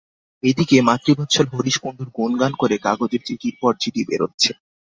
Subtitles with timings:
[0.43, 4.51] এ দিকে মাতৃবৎসল হরিশ কুণ্ডুর গুণগান করে কাগজে চিঠির পর চিঠি বেরোচ্ছে।